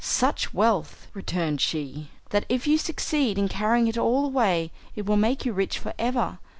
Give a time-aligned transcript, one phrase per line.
[0.03, 5.15] "Such wealth," returned she, "that if you succeed in carrying it all away it will
[5.15, 6.39] make you rich for ever.